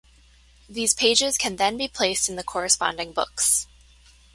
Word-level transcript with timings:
These 0.67 0.95
pages 0.95 1.37
can 1.37 1.57
then 1.57 1.77
be 1.77 1.87
placed 1.87 2.27
in 2.27 2.35
the 2.35 2.43
corresponding 2.43 3.13
books. 3.13 3.67